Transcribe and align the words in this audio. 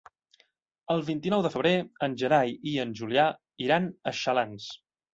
El 0.93 1.03
vint-i-nou 1.09 1.43
de 1.47 1.51
febrer 1.57 1.75
en 2.09 2.17
Gerai 2.23 2.57
i 2.73 2.75
en 2.87 2.99
Julià 3.03 3.29
iran 3.69 3.91
a 4.15 4.19
Xalans. 4.25 4.77